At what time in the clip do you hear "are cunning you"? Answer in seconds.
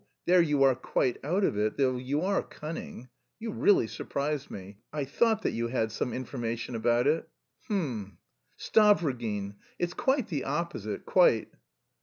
2.21-3.51